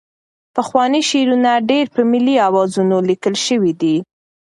[0.55, 3.95] پخواني شعرونه ډېری په ملي اوزانو لیکل شوي دي.